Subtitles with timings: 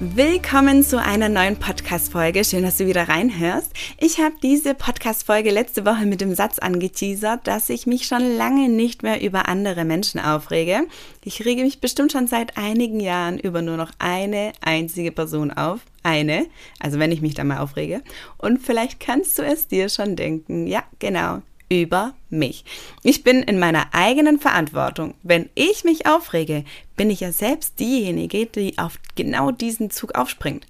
[0.00, 2.44] Willkommen zu einer neuen Podcast-Folge.
[2.44, 3.70] Schön, dass du wieder reinhörst.
[4.00, 8.68] Ich habe diese Podcast-Folge letzte Woche mit dem Satz angeteasert, dass ich mich schon lange
[8.68, 10.88] nicht mehr über andere Menschen aufrege.
[11.22, 15.80] Ich rege mich bestimmt schon seit einigen Jahren über nur noch eine einzige Person auf.
[16.02, 16.46] Eine,
[16.80, 18.02] also wenn ich mich da mal aufrege.
[18.36, 20.66] Und vielleicht kannst du es dir schon denken.
[20.66, 22.64] Ja, genau über mich.
[23.02, 25.14] Ich bin in meiner eigenen Verantwortung.
[25.22, 26.64] Wenn ich mich aufrege,
[26.96, 30.66] bin ich ja selbst diejenige, die auf genau diesen Zug aufspringt.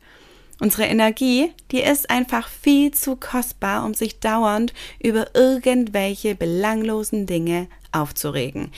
[0.61, 7.67] Unsere Energie, die ist einfach viel zu kostbar, um sich dauernd über irgendwelche belanglosen Dinge
[7.91, 8.71] aufzuregen.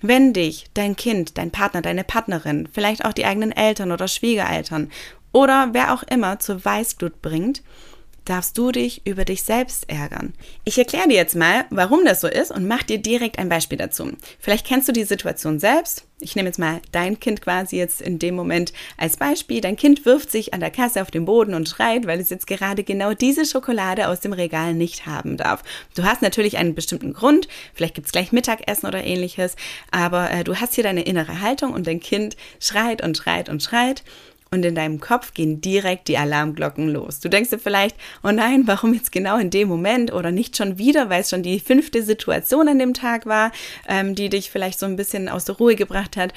[0.00, 4.90] Wenn dich dein Kind, dein Partner, deine Partnerin, vielleicht auch die eigenen Eltern oder Schwiegereltern
[5.30, 7.62] oder wer auch immer zur Weißglut bringt,
[8.24, 10.32] darfst du dich über dich selbst ärgern.
[10.64, 13.78] Ich erkläre dir jetzt mal, warum das so ist und mach dir direkt ein Beispiel
[13.78, 14.10] dazu.
[14.38, 16.04] Vielleicht kennst du die Situation selbst.
[16.20, 19.60] Ich nehme jetzt mal dein Kind quasi jetzt in dem Moment als Beispiel.
[19.60, 22.46] Dein Kind wirft sich an der Kasse auf den Boden und schreit, weil es jetzt
[22.46, 25.64] gerade genau diese Schokolade aus dem Regal nicht haben darf.
[25.96, 29.56] Du hast natürlich einen bestimmten Grund, vielleicht gibt es gleich Mittagessen oder ähnliches,
[29.90, 33.60] aber äh, du hast hier deine innere Haltung und dein Kind schreit und schreit und
[33.60, 34.04] schreit
[34.52, 37.20] und in deinem Kopf gehen direkt die Alarmglocken los.
[37.20, 40.78] Du denkst dir vielleicht, oh nein, warum jetzt genau in dem Moment oder nicht schon
[40.78, 43.50] wieder, weil es schon die fünfte Situation an dem Tag war,
[43.88, 46.34] ähm, die dich vielleicht so ein bisschen aus der Ruhe gebracht hat.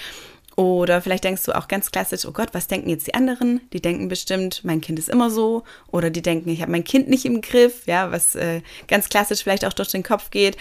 [0.56, 3.60] Oder vielleicht denkst du auch ganz klassisch, oh Gott, was denken jetzt die anderen?
[3.74, 5.64] Die denken bestimmt, mein Kind ist immer so.
[5.92, 9.44] Oder die denken, ich habe mein Kind nicht im Griff, ja, was äh, ganz klassisch
[9.44, 10.56] vielleicht auch durch den Kopf geht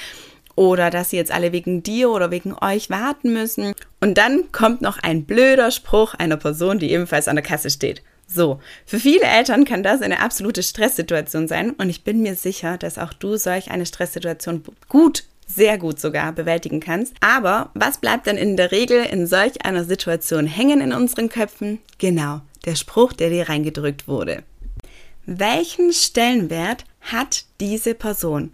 [0.57, 3.75] oder dass sie jetzt alle wegen dir oder wegen euch warten müssen.
[4.01, 8.03] Und dann kommt noch ein blöder Spruch einer Person, die ebenfalls an der Kasse steht.
[8.27, 12.79] So, für viele Eltern kann das eine absolute Stresssituation sein und ich bin mir sicher,
[12.79, 17.15] dass auch du solch eine Stresssituation gut, sehr gut sogar bewältigen kannst.
[17.21, 21.81] Aber was bleibt dann in der Regel in solch einer Situation hängen in unseren Köpfen?
[21.99, 24.43] Genau, der Spruch, der dir reingedrückt wurde.
[25.27, 28.53] Welchen Stellenwert hat diese Person?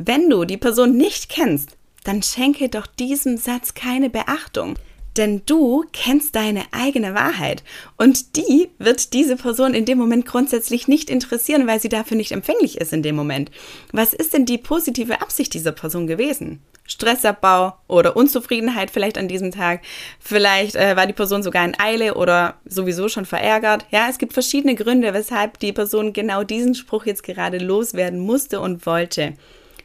[0.00, 4.76] Wenn du die Person nicht kennst, dann schenke doch diesem Satz keine Beachtung.
[5.16, 7.64] Denn du kennst deine eigene Wahrheit
[7.96, 12.30] und die wird diese Person in dem Moment grundsätzlich nicht interessieren, weil sie dafür nicht
[12.30, 13.50] empfänglich ist in dem Moment.
[13.90, 16.62] Was ist denn die positive Absicht dieser Person gewesen?
[16.86, 19.82] Stressabbau oder Unzufriedenheit vielleicht an diesem Tag.
[20.20, 23.84] Vielleicht äh, war die Person sogar in Eile oder sowieso schon verärgert.
[23.90, 28.60] Ja, es gibt verschiedene Gründe, weshalb die Person genau diesen Spruch jetzt gerade loswerden musste
[28.60, 29.34] und wollte.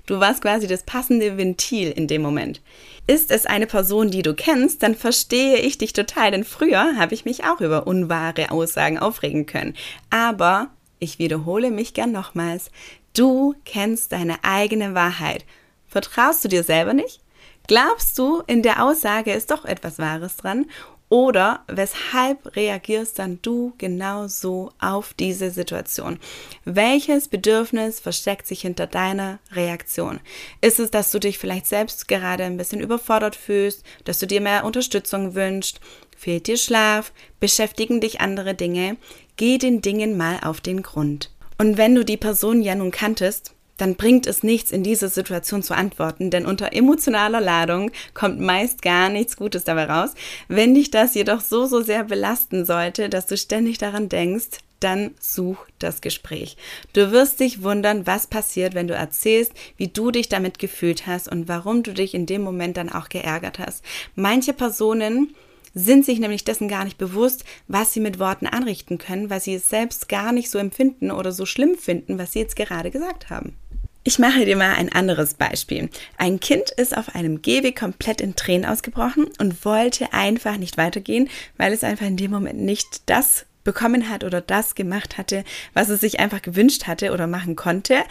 [0.06, 2.62] Du warst quasi das passende Ventil in dem Moment.
[3.08, 7.14] Ist es eine Person, die du kennst, dann verstehe ich dich total, denn früher habe
[7.14, 9.76] ich mich auch über unwahre Aussagen aufregen können.
[10.10, 12.70] Aber ich wiederhole mich gern nochmals.
[13.14, 15.46] Du kennst deine eigene Wahrheit.
[15.88, 17.22] Vertraust du dir selber nicht?
[17.68, 20.66] Glaubst du, in der Aussage ist doch etwas Wahres dran?
[21.14, 26.18] Oder weshalb reagierst dann du genau so auf diese Situation?
[26.66, 30.22] Welches Bedürfnis versteckt sich hinter deiner Reaktion?
[30.60, 34.42] Ist es, dass du dich vielleicht selbst gerade ein bisschen überfordert fühlst, dass du dir
[34.42, 35.80] mehr Unterstützung wünschst?
[36.18, 37.14] Fehlt dir Schlaf?
[37.40, 38.98] Beschäftigen dich andere Dinge?
[39.36, 41.30] Geh den Dingen mal auf den Grund.
[41.60, 45.62] Und wenn du die Person ja nun kanntest, dann bringt es nichts, in dieser Situation
[45.62, 50.14] zu antworten, denn unter emotionaler Ladung kommt meist gar nichts Gutes dabei raus.
[50.48, 55.12] Wenn dich das jedoch so, so sehr belasten sollte, dass du ständig daran denkst, dann
[55.20, 56.56] such das Gespräch.
[56.94, 61.30] Du wirst dich wundern, was passiert, wenn du erzählst, wie du dich damit gefühlt hast
[61.30, 63.84] und warum du dich in dem Moment dann auch geärgert hast.
[64.16, 65.36] Manche Personen
[65.74, 69.56] sind sich nämlich dessen gar nicht bewusst, was sie mit Worten anrichten können, weil sie
[69.56, 73.30] es selbst gar nicht so empfinden oder so schlimm finden, was sie jetzt gerade gesagt
[73.30, 73.58] haben.
[74.06, 75.90] Ich mache dir mal ein anderes Beispiel.
[76.18, 81.30] Ein Kind ist auf einem Gehweg komplett in Tränen ausgebrochen und wollte einfach nicht weitergehen,
[81.58, 85.88] weil es einfach in dem Moment nicht das bekommen hat oder das gemacht hatte, was
[85.88, 88.04] es sich einfach gewünscht hatte oder machen konnte.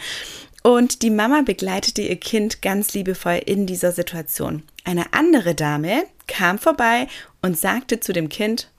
[0.63, 4.63] Und die Mama begleitete ihr Kind ganz liebevoll in dieser Situation.
[4.85, 7.07] Eine andere Dame kam vorbei
[7.43, 8.71] und sagte zu dem Kind,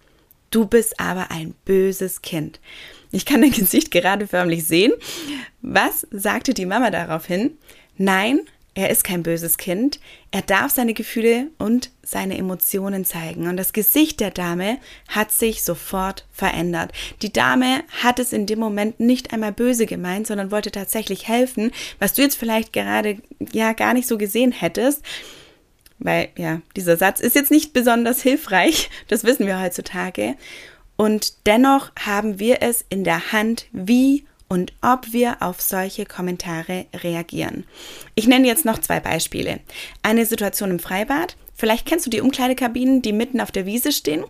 [0.51, 2.59] du bist aber ein böses Kind.
[3.15, 4.93] Ich kann dein Gesicht gerade förmlich sehen.
[5.63, 7.57] Was sagte die Mama daraufhin?
[7.97, 8.41] Nein,
[8.75, 10.01] er ist kein böses Kind.
[10.33, 13.47] Er darf seine Gefühle und seine Emotionen zeigen.
[13.47, 16.93] Und das Gesicht der Dame hat sich sofort verändert.
[17.23, 21.71] Die Dame hat es in dem Moment nicht einmal böse gemeint, sondern wollte tatsächlich helfen,
[22.01, 23.19] was du jetzt vielleicht gerade
[23.53, 25.03] ja gar nicht so gesehen hättest.
[26.01, 28.91] Weil ja, dieser Satz ist jetzt nicht besonders hilfreich.
[29.07, 30.35] Das wissen wir heutzutage.
[30.97, 36.87] Und dennoch haben wir es in der Hand, wie und ob wir auf solche Kommentare
[36.95, 37.65] reagieren.
[38.15, 39.61] Ich nenne jetzt noch zwei Beispiele.
[40.03, 41.37] Eine Situation im Freibad.
[41.57, 44.25] Vielleicht kennst du die Umkleidekabinen, die mitten auf der Wiese stehen.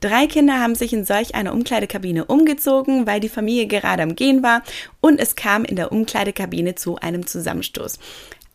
[0.00, 4.42] Drei Kinder haben sich in solch einer Umkleidekabine umgezogen, weil die Familie gerade am Gehen
[4.42, 4.62] war
[5.00, 7.98] und es kam in der Umkleidekabine zu einem Zusammenstoß.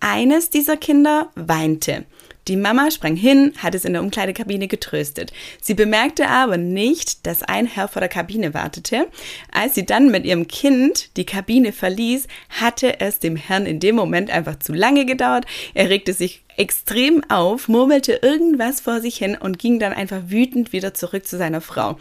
[0.01, 2.05] Eines dieser Kinder weinte.
[2.47, 5.31] Die Mama sprang hin, hat es in der Umkleidekabine getröstet.
[5.61, 9.07] Sie bemerkte aber nicht, dass ein Herr vor der Kabine wartete.
[9.51, 13.95] Als sie dann mit ihrem Kind die Kabine verließ, hatte es dem Herrn in dem
[13.95, 15.45] Moment einfach zu lange gedauert.
[15.73, 20.73] Er regte sich extrem auf, murmelte irgendwas vor sich hin und ging dann einfach wütend
[20.73, 21.97] wieder zurück zu seiner Frau.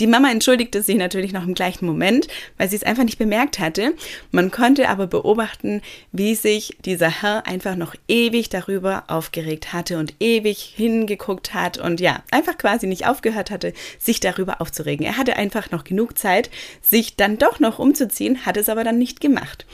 [0.00, 2.26] Die Mama entschuldigte sich natürlich noch im gleichen Moment,
[2.58, 3.94] weil sie es einfach nicht bemerkt hatte.
[4.30, 5.80] Man konnte aber beobachten,
[6.12, 12.00] wie sich dieser Herr einfach noch ewig darüber aufgeregt hatte und ewig hingeguckt hat und
[12.00, 15.06] ja, einfach quasi nicht aufgehört hatte, sich darüber aufzuregen.
[15.06, 16.50] Er hatte einfach noch genug Zeit,
[16.82, 19.66] sich dann doch noch umzuziehen, hat es aber dann nicht gemacht.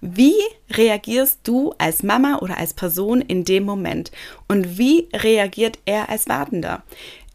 [0.00, 0.36] Wie
[0.70, 4.12] reagierst du als Mama oder als Person in dem Moment?
[4.46, 6.82] Und wie reagiert er als Wartender?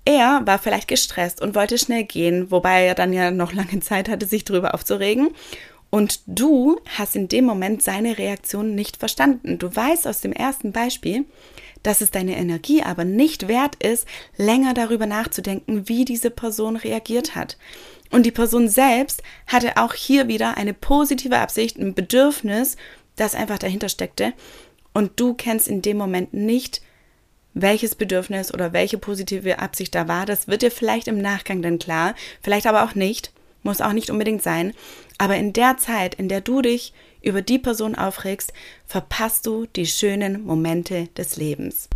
[0.06, 4.10] Er war vielleicht gestresst und wollte schnell gehen, wobei er dann ja noch lange Zeit
[4.10, 5.30] hatte, sich darüber aufzuregen.
[5.94, 9.60] Und du hast in dem Moment seine Reaktion nicht verstanden.
[9.60, 11.26] Du weißt aus dem ersten Beispiel,
[11.84, 17.36] dass es deine Energie aber nicht wert ist, länger darüber nachzudenken, wie diese Person reagiert
[17.36, 17.60] hat.
[18.10, 22.76] Und die Person selbst hatte auch hier wieder eine positive Absicht, ein Bedürfnis,
[23.16, 24.34] das einfach dahinter steckte.
[24.96, 26.82] Und du kennst in dem Moment nicht,
[27.54, 30.26] welches Bedürfnis oder welche positive Absicht da war.
[30.26, 33.32] Das wird dir vielleicht im Nachgang dann klar, vielleicht aber auch nicht,
[33.64, 34.74] muss auch nicht unbedingt sein.
[35.18, 38.54] Aber in der Zeit, in der du dich über die Person aufregst,
[38.86, 41.90] verpasst du die schönen Momente des Lebens.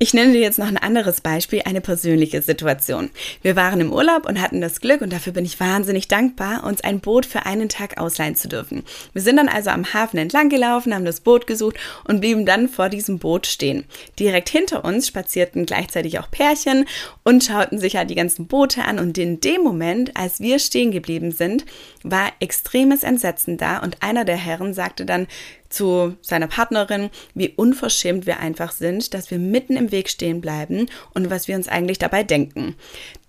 [0.00, 3.10] Ich nenne dir jetzt noch ein anderes Beispiel, eine persönliche Situation.
[3.42, 6.82] Wir waren im Urlaub und hatten das Glück, und dafür bin ich wahnsinnig dankbar, uns
[6.82, 8.84] ein Boot für einen Tag ausleihen zu dürfen.
[9.12, 12.68] Wir sind dann also am Hafen entlang gelaufen, haben das Boot gesucht und blieben dann
[12.68, 13.86] vor diesem Boot stehen.
[14.20, 16.86] Direkt hinter uns spazierten gleichzeitig auch Pärchen
[17.24, 20.92] und schauten sich ja die ganzen Boote an und in dem Moment, als wir stehen
[20.92, 21.66] geblieben sind,
[22.04, 25.26] war extremes Entsetzen da und einer der Herren sagte dann,
[25.68, 30.86] zu seiner Partnerin, wie unverschämt wir einfach sind, dass wir mitten im Weg stehen bleiben
[31.14, 32.74] und was wir uns eigentlich dabei denken.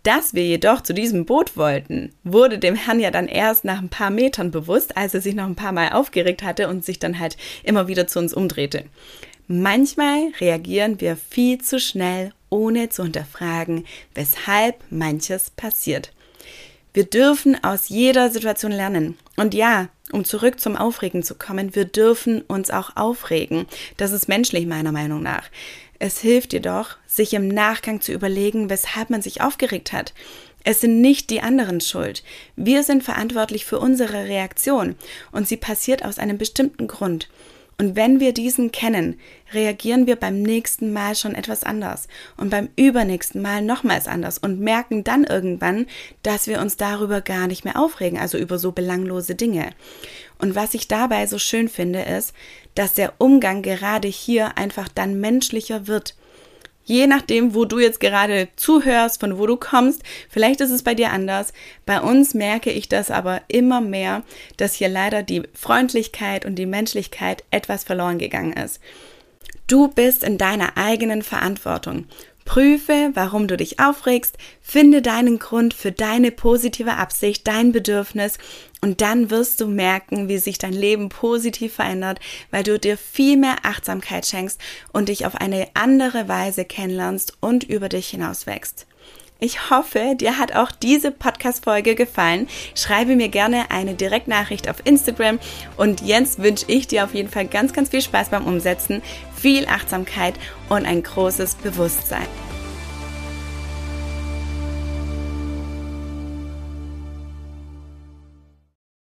[0.04, 3.90] Dass wir jedoch zu diesem Boot wollten, wurde dem Herrn ja dann erst nach ein
[3.90, 7.20] paar Metern bewusst, als er sich noch ein paar Mal aufgeregt hatte und sich dann
[7.20, 8.86] halt immer wieder zu uns umdrehte.
[9.48, 16.14] Manchmal reagieren wir viel zu schnell, ohne zu hinterfragen, weshalb manches passiert.
[16.94, 19.18] Wir dürfen aus jeder Situation lernen.
[19.36, 23.66] Und ja, um zurück zum Aufregen zu kommen, wir dürfen uns auch aufregen.
[23.98, 25.50] Das ist menschlich meiner Meinung nach.
[26.00, 30.14] Es hilft jedoch, sich im Nachgang zu überlegen, weshalb man sich aufgeregt hat.
[30.64, 32.24] Es sind nicht die anderen schuld.
[32.56, 34.96] Wir sind verantwortlich für unsere Reaktion
[35.32, 37.30] und sie passiert aus einem bestimmten Grund.
[37.80, 39.18] Und wenn wir diesen kennen,
[39.54, 44.60] reagieren wir beim nächsten Mal schon etwas anders und beim übernächsten Mal nochmals anders und
[44.60, 45.88] merken dann irgendwann,
[46.22, 49.70] dass wir uns darüber gar nicht mehr aufregen, also über so belanglose Dinge.
[50.40, 52.34] Und was ich dabei so schön finde, ist,
[52.76, 56.16] dass der Umgang gerade hier einfach dann menschlicher wird
[56.90, 60.96] Je nachdem, wo du jetzt gerade zuhörst, von wo du kommst, vielleicht ist es bei
[60.96, 61.54] dir anders.
[61.86, 64.24] Bei uns merke ich das aber immer mehr,
[64.58, 68.80] dass hier leider die Freundlichkeit und die Menschlichkeit etwas verloren gegangen ist.
[69.68, 72.08] Du bist in deiner eigenen Verantwortung.
[72.46, 78.38] Prüfe, warum du dich aufregst, finde deinen Grund für deine positive Absicht, dein Bedürfnis
[78.82, 82.20] und dann wirst du merken, wie sich dein Leben positiv verändert,
[82.50, 84.60] weil du dir viel mehr Achtsamkeit schenkst
[84.94, 88.88] und dich auf eine andere Weise kennenlernst und über dich hinaus wächst.
[89.42, 92.50] Ich hoffe, dir hat auch diese Podcast-Folge gefallen.
[92.76, 95.40] Schreibe mir gerne eine Direktnachricht auf Instagram
[95.78, 99.02] und jetzt wünsche ich dir auf jeden Fall ganz, ganz viel Spaß beim Umsetzen,
[99.34, 100.34] viel Achtsamkeit
[100.68, 102.49] und ein großes Bewusstsein.